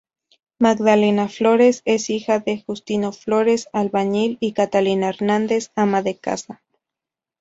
Magdalena 0.57 1.27
Flores 1.29 1.83
es 1.85 2.09
hija 2.09 2.39
de 2.39 2.63
Justino 2.65 3.11
Flores, 3.11 3.69
albañil, 3.71 4.37
y 4.39 4.53
Catalina 4.53 5.09
Hernández, 5.09 5.69
ama 5.75 6.01
de 6.01 6.17
casa. 6.17 6.63